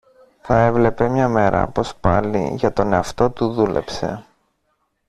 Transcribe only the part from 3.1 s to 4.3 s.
του δούλεψε